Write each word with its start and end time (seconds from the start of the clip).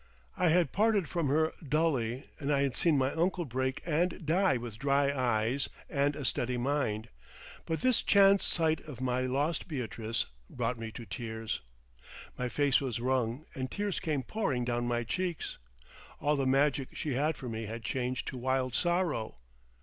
I 0.35 0.47
had 0.49 0.71
parted 0.71 1.07
from 1.07 1.27
her 1.27 1.53
dully 1.61 2.25
and 2.39 2.51
I 2.51 2.63
had 2.63 2.75
seen 2.75 2.97
my 2.97 3.11
uncle 3.11 3.45
break 3.45 3.83
and 3.85 4.25
die 4.25 4.57
with 4.57 4.79
dry 4.79 5.15
eyes 5.15 5.69
and 5.91 6.15
a 6.15 6.25
steady 6.25 6.57
mind, 6.57 7.09
but 7.67 7.81
this 7.81 8.01
chance 8.01 8.43
sight 8.43 8.79
of 8.85 8.99
my 8.99 9.21
lost 9.27 9.67
Beatrice 9.67 10.25
brought 10.49 10.79
me 10.79 10.91
to 10.93 11.05
tears. 11.05 11.61
My 12.35 12.49
face 12.49 12.81
was 12.81 12.99
wrung, 12.99 13.45
and 13.53 13.69
tears 13.69 13.99
came 13.99 14.23
pouring 14.23 14.65
down 14.65 14.87
my 14.87 15.03
cheeks. 15.03 15.59
All 16.19 16.35
the 16.35 16.47
magic 16.47 16.95
she 16.95 17.13
had 17.13 17.35
for 17.37 17.47
me 17.47 17.67
had 17.67 17.83
changed 17.83 18.25
to 18.29 18.39
wild 18.39 18.73
sorrow. 18.73 19.37